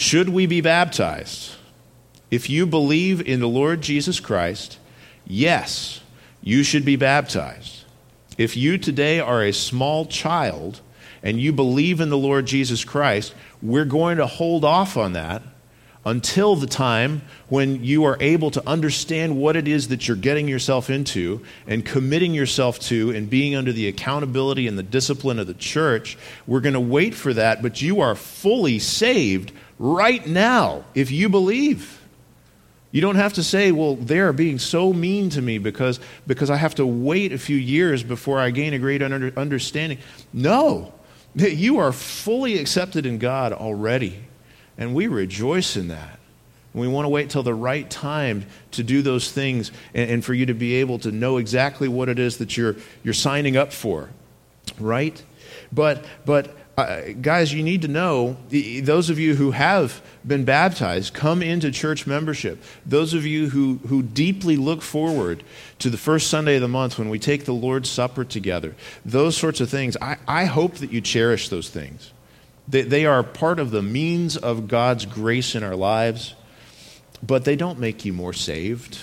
[0.00, 1.56] Should we be baptized?
[2.30, 4.78] If you believe in the Lord Jesus Christ,
[5.26, 6.00] yes,
[6.40, 7.84] you should be baptized.
[8.38, 10.80] If you today are a small child
[11.22, 15.42] and you believe in the Lord Jesus Christ, we're going to hold off on that
[16.06, 20.48] until the time when you are able to understand what it is that you're getting
[20.48, 25.46] yourself into and committing yourself to and being under the accountability and the discipline of
[25.46, 26.16] the church.
[26.46, 31.28] We're going to wait for that, but you are fully saved right now if you
[31.28, 31.96] believe.
[32.92, 36.56] You don't have to say, well, they're being so mean to me because, because I
[36.56, 39.98] have to wait a few years before I gain a great under, understanding.
[40.32, 40.92] No,
[41.34, 44.24] you are fully accepted in God already,
[44.76, 46.18] and we rejoice in that.
[46.74, 50.34] We want to wait till the right time to do those things and, and for
[50.34, 53.72] you to be able to know exactly what it is that you're, you're signing up
[53.72, 54.10] for,
[54.78, 55.20] right?
[55.72, 56.54] But, but
[57.20, 62.06] guys, you need to know those of you who have been baptized, come into church
[62.06, 62.62] membership.
[62.84, 65.42] Those of you who, who deeply look forward
[65.78, 69.36] to the first Sunday of the month when we take the Lord's Supper together, those
[69.36, 72.12] sorts of things, I, I hope that you cherish those things.
[72.68, 76.34] They, they are part of the means of God's grace in our lives,
[77.22, 78.98] but they don't make you more saved.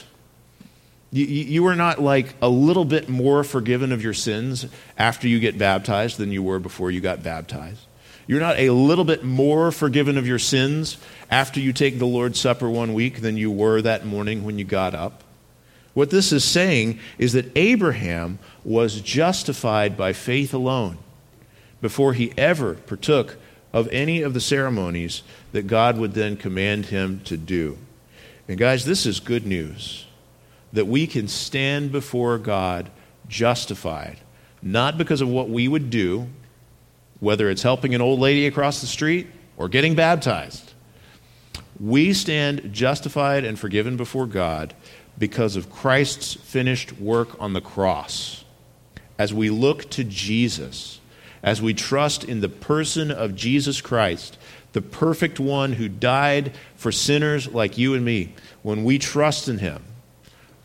[1.12, 4.66] You, you are not like a little bit more forgiven of your sins
[4.98, 7.86] after you get baptized than you were before you got baptized.
[8.28, 10.98] You're not a little bit more forgiven of your sins
[11.32, 14.66] after you take the Lord's Supper one week than you were that morning when you
[14.66, 15.24] got up.
[15.94, 20.98] What this is saying is that Abraham was justified by faith alone
[21.82, 23.38] before he ever partook
[23.72, 27.78] of any of the ceremonies that God would then command him to do.
[28.48, 30.07] And guys, this is good news
[30.78, 32.92] that we can stand before God
[33.28, 34.20] justified,
[34.62, 36.28] not because of what we would do,
[37.20, 39.26] whether it's helping an old lady across the street
[39.58, 40.74] or getting baptized.
[41.80, 44.76] We stand justified and forgiven before God
[45.18, 48.46] because of Christ's finished work on the cross.
[49.18, 51.00] As we look to Jesus,
[51.42, 54.38] as we trust in the person of Jesus Christ,
[54.74, 59.58] the perfect one who died for sinners like you and me, when we trust in
[59.58, 59.82] him,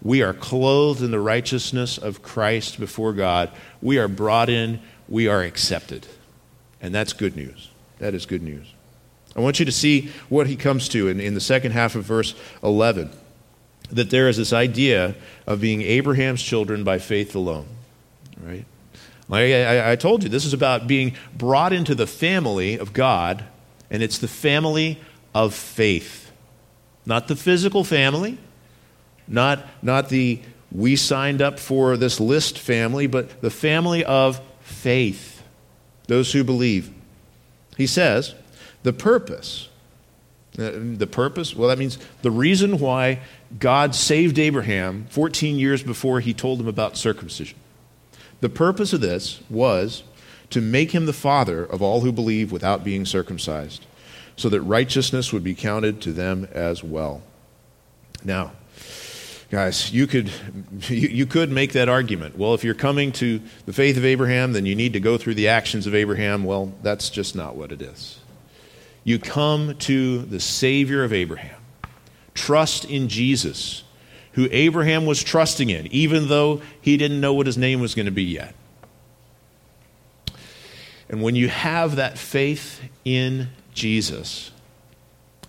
[0.03, 3.51] we are clothed in the righteousness of Christ before God.
[3.81, 4.81] We are brought in.
[5.09, 6.07] We are accepted.
[6.81, 7.71] And that's good news.
[7.99, 8.67] That is good news.
[9.37, 12.05] I want you to see what he comes to in, in the second half of
[12.05, 13.11] verse 11
[13.91, 15.15] that there is this idea
[15.47, 17.67] of being Abraham's children by faith alone.
[18.43, 18.65] Right?
[19.29, 23.45] Like I, I told you, this is about being brought into the family of God,
[23.91, 24.99] and it's the family
[25.35, 26.33] of faith.
[27.05, 28.39] Not the physical family,
[29.33, 30.41] not, not the
[30.71, 35.43] we signed up for this list family, but the family of faith,
[36.09, 36.91] those who believe.
[37.77, 38.35] He says,
[38.83, 39.69] the purpose.
[40.59, 41.55] Uh, the purpose?
[41.55, 43.21] Well, that means the reason why
[43.59, 47.59] God saved Abraham 14 years before he told him about circumcision.
[48.41, 50.03] The purpose of this was
[50.51, 53.87] to make him the father of all who believe without being circumcised,
[54.37, 57.23] so that righteousness would be counted to them as well.
[58.25, 58.53] Now,
[59.53, 60.33] Guys, you could,
[60.89, 62.39] you, you could make that argument.
[62.39, 65.35] Well, if you're coming to the faith of Abraham, then you need to go through
[65.35, 66.45] the actions of Abraham.
[66.45, 68.19] Well, that's just not what it is.
[69.05, 71.61] You come to the Savior of Abraham.
[72.33, 73.85] Trust in Jesus,
[74.33, 78.07] who Abraham was trusting in, even though he didn't know what his name was going
[78.07, 78.55] to be yet.
[81.11, 84.51] And when you have that faith in Jesus,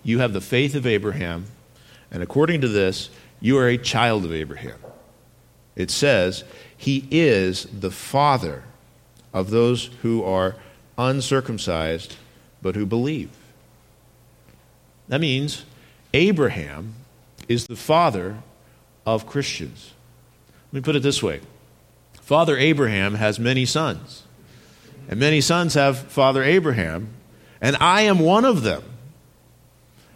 [0.03, 1.45] you have the faith of Abraham.
[2.11, 3.09] And according to this,
[3.43, 4.79] you are a child of Abraham.
[5.75, 6.45] It says,
[6.77, 8.63] He is the father
[9.33, 10.55] of those who are
[10.97, 12.15] uncircumcised
[12.61, 13.31] but who believe.
[15.09, 15.65] That means
[16.13, 16.93] Abraham
[17.49, 18.37] is the father
[19.05, 19.91] of Christians.
[20.71, 21.41] Let me put it this way
[22.21, 24.23] Father Abraham has many sons,
[25.09, 27.09] and many sons have Father Abraham,
[27.59, 28.83] and I am one of them.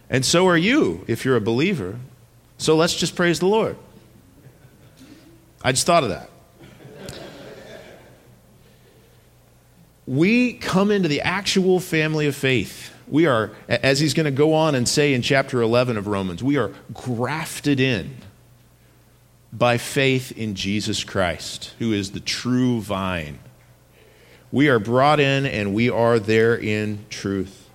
[0.08, 1.98] And so are you if you're a believer.
[2.58, 3.76] So let's just praise the Lord.
[5.62, 6.28] I just thought of that.
[10.06, 12.94] We come into the actual family of faith.
[13.06, 16.42] We are, as he's going to go on and say in chapter 11 of Romans,
[16.42, 18.16] we are grafted in
[19.52, 23.38] by faith in Jesus Christ, who is the true vine.
[24.50, 27.67] We are brought in and we are there in truth.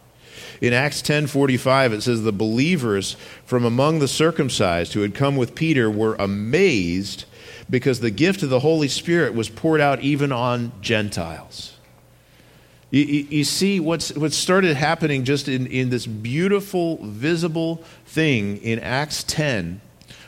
[0.64, 5.56] In Acts 10:45 it says the believers from among the circumcised who had come with
[5.56, 7.26] Peter were amazed
[7.70, 11.74] because the gift of the Holy Spirit was poured out even on Gentiles.
[12.92, 18.56] You, you, you see what's, what started happening just in, in this beautiful, visible thing
[18.58, 19.82] in Acts 10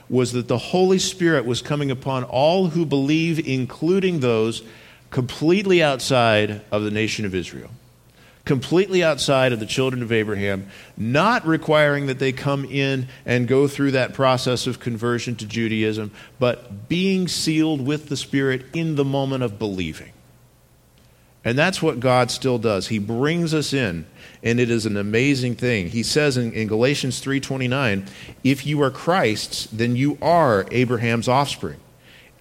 [0.09, 4.63] was that the Holy Spirit was coming upon all who believe, including those
[5.11, 7.69] completely outside of the nation of Israel,
[8.45, 13.67] completely outside of the children of Abraham, not requiring that they come in and go
[13.67, 19.05] through that process of conversion to Judaism, but being sealed with the Spirit in the
[19.05, 20.11] moment of believing.
[21.43, 22.87] And that's what God still does.
[22.87, 24.07] He brings us in,
[24.41, 25.89] and it is an amazing thing.
[25.89, 28.07] He says in, in Galatians 3:29,
[28.43, 31.77] "If you are Christ's, then you are Abraham's offspring,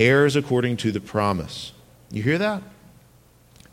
[0.00, 1.72] heirs according to the promise."
[2.10, 2.62] You hear that?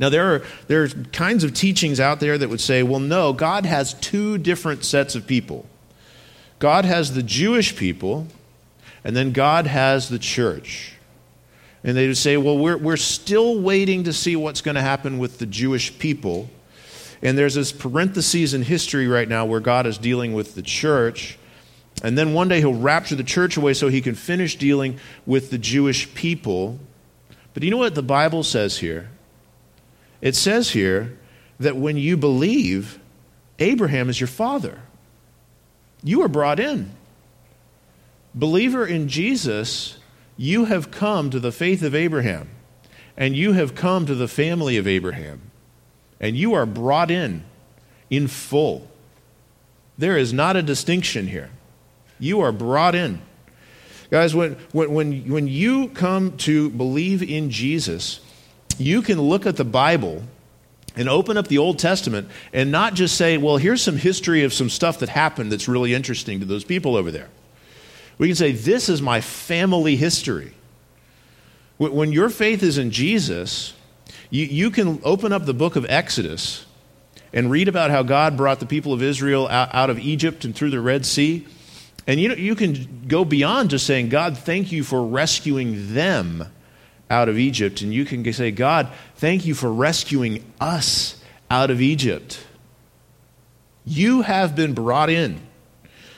[0.02, 3.32] Now there are there are kinds of teachings out there that would say, "Well, no,
[3.32, 5.68] God has two different sets of people.
[6.60, 8.28] God has the Jewish people,
[9.04, 10.96] and then God has the church."
[11.84, 15.18] And they would say, well, we're, we're still waiting to see what's going to happen
[15.18, 16.48] with the Jewish people.
[17.24, 21.40] And there's this parentheses in history right now where God is dealing with the church.
[22.04, 25.50] And then one day he'll rapture the church away so he can finish dealing with
[25.50, 26.80] the Jewish people.
[27.54, 29.10] But you know what the Bible says here?
[30.22, 31.18] It says here
[31.60, 33.00] that when you believe,
[33.60, 34.80] Abraham is your father.
[36.04, 36.92] You are brought in.
[38.34, 39.98] Believer in Jesus
[40.38, 42.50] you have come to the faith of Abraham,
[43.16, 45.52] and you have come to the family of Abraham,
[46.20, 47.44] and you are brought in
[48.10, 48.90] in full.
[50.00, 51.52] There is not a distinction here.
[52.20, 53.22] You are brought in.
[54.10, 58.21] Guys, when, when, when, when you come to believe in Jesus,
[58.82, 60.24] you can look at the Bible
[60.96, 64.54] and open up the Old Testament and not just say, well, here's some history of
[64.54, 67.30] some stuff that happened that's really interesting to those people over there.
[68.18, 70.54] We can say, This is my family history.
[71.78, 73.74] When your faith is in Jesus,
[74.30, 76.68] you, you can open up the book of Exodus
[77.34, 80.56] and read about how God brought the people of Israel out, out of Egypt and
[80.56, 81.48] through the Red Sea.
[82.06, 86.46] And you, you can go beyond just saying, God, thank you for rescuing them
[87.12, 87.82] out of Egypt.
[87.82, 92.44] And you can say, God, thank you for rescuing us out of Egypt.
[93.86, 95.42] You have been brought in.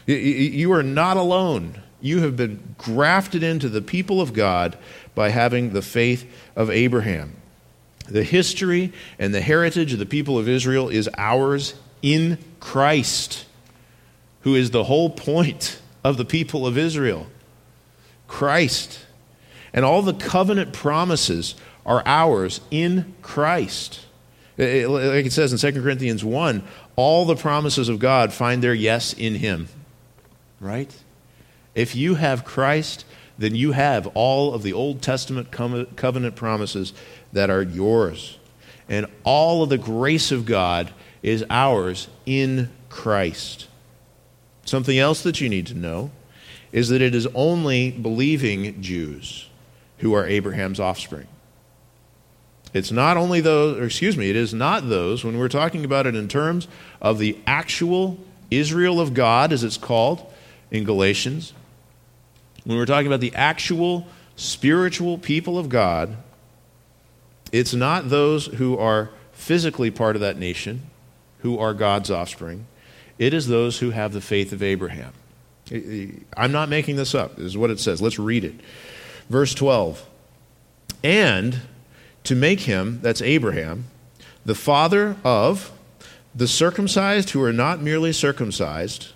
[0.05, 1.81] You are not alone.
[1.99, 4.77] You have been grafted into the people of God
[5.15, 7.37] by having the faith of Abraham.
[8.07, 13.45] The history and the heritage of the people of Israel is ours in Christ,
[14.41, 17.27] who is the whole point of the people of Israel.
[18.27, 19.03] Christ.
[19.74, 21.55] And all the covenant promises
[21.86, 24.05] are ours in Christ.
[24.57, 26.63] Like it says in 2 Corinthians 1,
[26.95, 29.67] all the promises of God find their yes in Him.
[30.59, 30.95] Right?
[31.74, 33.03] If you have Christ,
[33.38, 36.93] then you have all of the Old Testament covenant promises
[37.34, 38.38] that are yours.
[38.88, 40.91] And all of the grace of God
[41.24, 43.67] is ours in Christ.
[44.65, 46.11] Something else that you need to know
[46.71, 49.47] is that it is only believing Jews
[50.04, 51.26] who are Abraham's offspring.
[52.74, 56.06] It's not only those, or excuse me, it is not those, when we're talking about
[56.06, 56.68] it in terms
[57.01, 58.18] of the actual
[58.51, 60.30] Israel of God, as it's called
[60.72, 61.54] in Galatians,
[62.66, 66.18] when we're talking about the actual spiritual people of God,
[67.54, 70.82] it's not those who are physically part of that nation
[71.39, 72.66] who are God's offspring.
[73.18, 75.14] It is those who have the faith of Abraham.
[76.36, 77.38] I'm not making this up.
[77.38, 78.01] This is what it says.
[78.01, 78.56] Let's read it.
[79.30, 80.05] Verse 12.
[81.03, 81.61] And
[82.24, 83.86] to make him, that's Abraham,
[84.45, 85.71] the father of
[86.36, 89.09] the circumcised who are not merely circumcised,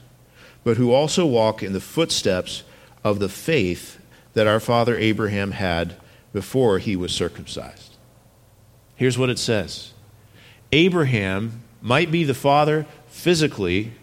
[0.63, 2.63] but who also walk in the footsteps
[3.03, 3.99] of the faith
[4.33, 5.95] that our father Abraham had
[6.33, 7.95] before he was circumcised.
[8.95, 9.93] Here's what it says
[10.71, 13.93] Abraham might be the father physically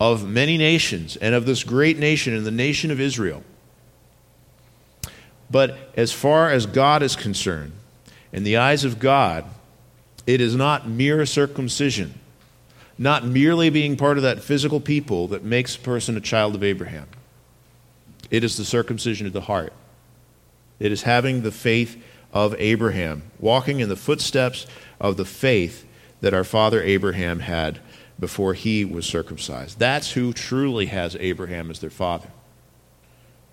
[0.00, 3.42] of many nations and of this great nation and the nation of Israel.
[5.52, 7.72] But as far as God is concerned,
[8.32, 9.44] in the eyes of God,
[10.26, 12.18] it is not mere circumcision,
[12.96, 16.64] not merely being part of that physical people that makes a person a child of
[16.64, 17.06] Abraham.
[18.30, 19.74] It is the circumcision of the heart.
[20.80, 24.66] It is having the faith of Abraham, walking in the footsteps
[24.98, 25.86] of the faith
[26.22, 27.78] that our father Abraham had
[28.18, 29.78] before he was circumcised.
[29.78, 32.28] That's who truly has Abraham as their father.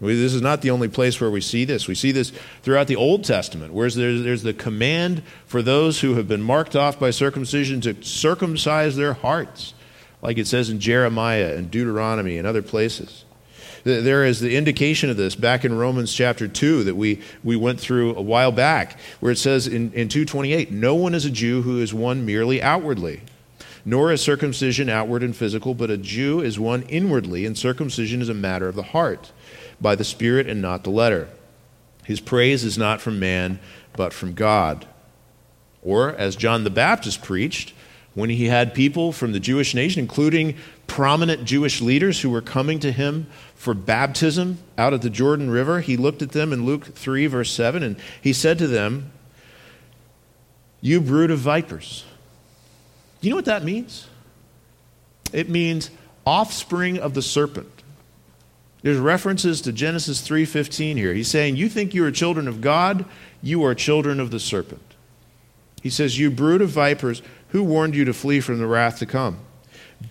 [0.02, 1.88] This is not the only place where we see this.
[1.88, 2.32] We see this
[2.62, 6.76] throughout the Old Testament, where there's, there's the command for those who have been marked
[6.76, 9.74] off by circumcision to circumcise their hearts,
[10.22, 13.26] like it says in Jeremiah and Deuteronomy and other places.
[13.84, 17.80] There is the indication of this back in Romans chapter 2 that we, we went
[17.80, 21.62] through a while back, where it says in, in 228 No one is a Jew
[21.62, 23.22] who is one merely outwardly,
[23.86, 28.30] nor is circumcision outward and physical, but a Jew is one inwardly, and circumcision is
[28.30, 29.32] a matter of the heart,
[29.82, 31.28] by the Spirit and not the letter.
[32.06, 33.60] His praise is not from man,
[33.94, 34.88] but from God.
[35.82, 37.74] Or, as John the Baptist preached,
[38.14, 40.56] when he had people from the Jewish nation, including
[40.88, 45.82] prominent Jewish leaders who were coming to him for baptism out of the Jordan River,
[45.82, 49.12] he looked at them in Luke 3, verse 7, and he said to them,
[50.82, 52.04] You brood of vipers.
[53.22, 54.08] Do you know what that means?
[55.32, 55.92] It means
[56.26, 57.79] offspring of the serpent.
[58.82, 61.14] There's references to Genesis 3:15 here.
[61.14, 63.06] He's saying, "You think you are children of God,
[63.42, 64.96] you are children of the serpent."
[65.82, 69.06] He says, "You brood of vipers, who warned you to flee from the wrath to
[69.06, 69.38] come?"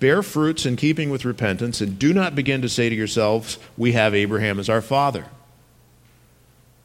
[0.00, 3.92] Bear fruits in keeping with repentance, and do not begin to say to yourselves, We
[3.92, 5.24] have Abraham as our father.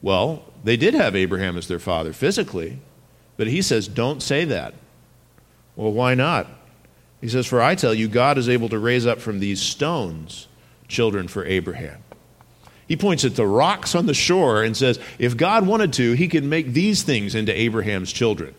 [0.00, 2.78] Well, they did have Abraham as their father physically,
[3.36, 4.74] but he says, Don't say that.
[5.76, 6.46] Well, why not?
[7.20, 10.46] He says, For I tell you, God is able to raise up from these stones
[10.88, 12.02] children for Abraham.
[12.86, 16.28] He points at the rocks on the shore and says, If God wanted to, he
[16.28, 18.54] could make these things into Abraham's children.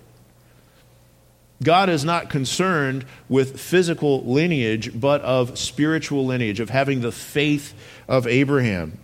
[1.64, 7.74] God is not concerned with physical lineage, but of spiritual lineage, of having the faith
[8.08, 9.00] of Abraham.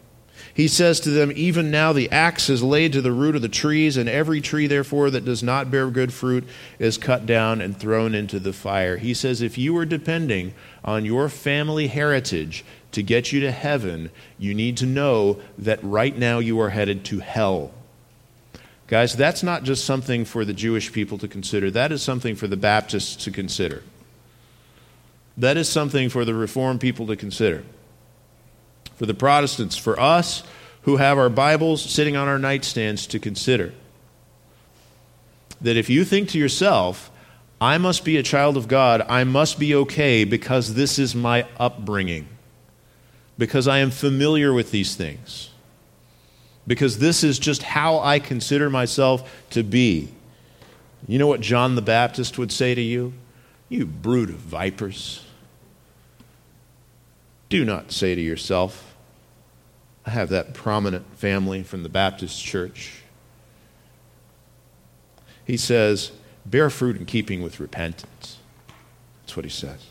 [0.54, 3.50] He says to them, Even now the axe is laid to the root of the
[3.50, 6.46] trees, and every tree, therefore, that does not bear good fruit
[6.78, 8.98] is cut down and thrown into the fire.
[8.98, 14.12] He says, If you are depending on your family heritage to get you to heaven,
[14.38, 17.72] you need to know that right now you are headed to hell.
[18.88, 22.48] Guys, that's not just something for the Jewish people to consider, that is something for
[22.48, 23.84] the Baptists to consider.
[25.38, 27.64] That is something for the Reformed people to consider.
[29.02, 30.44] For the Protestants, for us
[30.84, 33.74] who have our Bibles sitting on our nightstands to consider.
[35.60, 37.10] That if you think to yourself,
[37.60, 41.48] I must be a child of God, I must be okay because this is my
[41.60, 42.28] upbringing,
[43.40, 45.50] because I am familiar with these things
[46.68, 50.10] because this is just how I consider myself to be.
[51.08, 53.14] You know what John the Baptist would say to you?
[53.68, 55.26] You brood of vipers.
[57.50, 58.91] Do not say to yourself,
[60.06, 63.02] I have that prominent family from the Baptist church.
[65.46, 66.12] He says,
[66.46, 68.38] bear fruit in keeping with repentance.
[69.22, 69.88] That's what he says.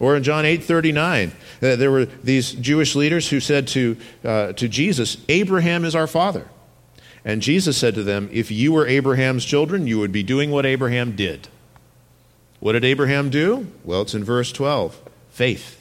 [0.00, 1.30] Or in John 8:39,
[1.62, 6.08] uh, there were these Jewish leaders who said to, uh, to Jesus, Abraham is our
[6.08, 6.48] father.
[7.24, 10.66] And Jesus said to them, If you were Abraham's children, you would be doing what
[10.66, 11.46] Abraham did.
[12.58, 13.68] What did Abraham do?
[13.84, 15.00] Well, it's in verse 12
[15.30, 15.80] faith.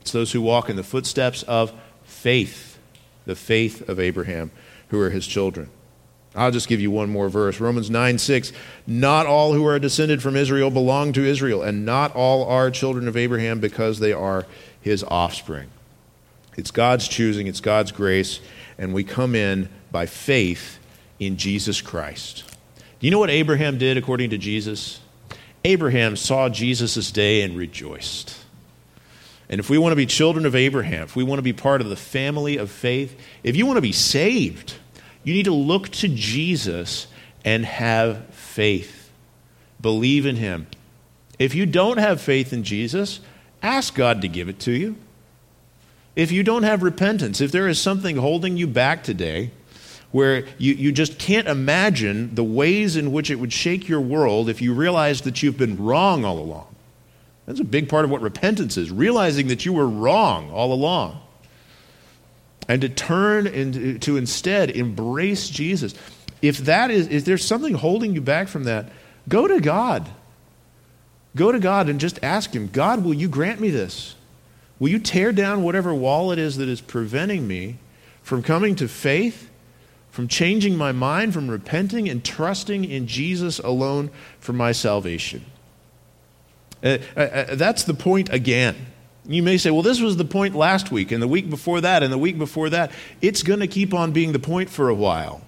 [0.00, 1.72] It's those who walk in the footsteps of
[2.20, 2.78] faith,
[3.24, 4.50] the faith of Abraham,
[4.88, 5.70] who are his children.
[6.34, 7.58] I'll just give you one more verse.
[7.58, 8.52] Romans 9 6.
[8.86, 13.08] Not all who are descended from Israel belong to Israel, and not all are children
[13.08, 14.46] of Abraham because they are
[14.80, 15.70] his offspring.
[16.56, 18.40] It's God's choosing, it's God's grace,
[18.78, 20.78] and we come in by faith
[21.18, 22.44] in Jesus Christ.
[23.00, 25.00] Do you know what Abraham did according to Jesus?
[25.64, 28.39] Abraham saw Jesus' day and rejoiced.
[29.50, 31.80] And if we want to be children of Abraham, if we want to be part
[31.80, 34.74] of the family of faith, if you want to be saved,
[35.24, 37.08] you need to look to Jesus
[37.44, 39.10] and have faith.
[39.80, 40.68] Believe in him.
[41.36, 43.18] If you don't have faith in Jesus,
[43.60, 44.94] ask God to give it to you.
[46.14, 49.50] If you don't have repentance, if there is something holding you back today,
[50.12, 54.48] where you, you just can't imagine the ways in which it would shake your world
[54.48, 56.69] if you realize that you've been wrong all along.
[57.50, 61.20] That's a big part of what repentance is, realizing that you were wrong all along
[62.68, 65.92] and to turn and to instead embrace Jesus.
[66.42, 68.92] If that is, if there's something holding you back from that,
[69.28, 70.08] go to God.
[71.34, 74.14] Go to God and just ask Him, God, will you grant me this?
[74.78, 77.78] Will you tear down whatever wall it is that is preventing me
[78.22, 79.50] from coming to faith,
[80.12, 85.44] from changing my mind, from repenting and trusting in Jesus alone for my salvation?
[86.82, 88.86] Uh, uh, uh, that's the point again.
[89.26, 92.02] You may say, well, this was the point last week, and the week before that,
[92.02, 92.90] and the week before that.
[93.20, 95.42] It's going to keep on being the point for a while.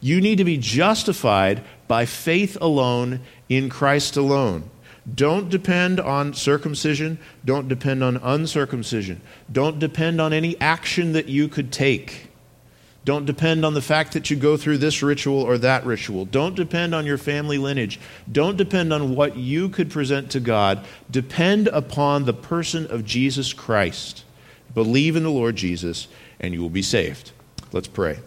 [0.00, 4.68] You need to be justified by faith alone in Christ alone.
[5.12, 7.18] Don't depend on circumcision.
[7.44, 9.20] Don't depend on uncircumcision.
[9.52, 12.30] Don't depend on any action that you could take.
[13.04, 16.24] Don't depend on the fact that you go through this ritual or that ritual.
[16.24, 18.00] Don't depend on your family lineage.
[18.30, 20.84] Don't depend on what you could present to God.
[21.10, 24.24] Depend upon the person of Jesus Christ.
[24.72, 26.08] Believe in the Lord Jesus,
[26.40, 27.32] and you will be saved.
[27.72, 28.20] Let's pray.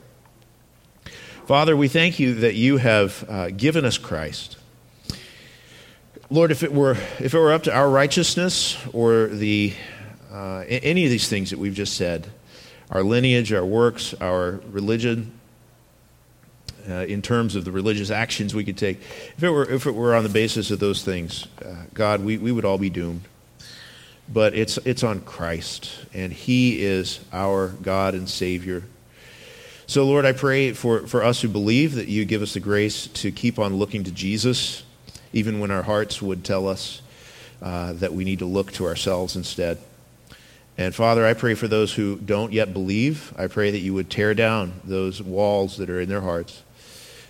[1.47, 4.57] Father, we thank you that you have uh, given us Christ.
[6.30, 9.73] Lord, if it were, if it were up to our righteousness or the,
[10.32, 12.30] uh, any of these things that we've just said,
[12.92, 15.32] our lineage, our works, our religion,
[16.90, 19.00] uh, in terms of the religious actions we could take,
[19.36, 22.38] if it were, if it were on the basis of those things, uh, God, we,
[22.38, 23.22] we would all be doomed.
[24.30, 28.84] But it's, it's on Christ, and He is our God and Savior.
[29.86, 33.08] So, Lord, I pray for, for us who believe that you give us the grace
[33.08, 34.84] to keep on looking to Jesus
[35.34, 37.02] even when our hearts would tell us
[37.62, 39.78] uh, that we need to look to ourselves instead.
[40.78, 43.34] And Father, I pray for those who don't yet believe.
[43.38, 46.61] I pray that you would tear down those walls that are in their hearts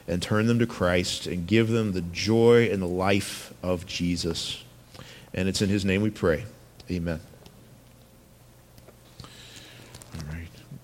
[0.07, 4.63] and turn them to Christ and give them the joy and the life of Jesus.
[5.33, 6.45] And it's in his name we pray.
[6.91, 7.21] Amen.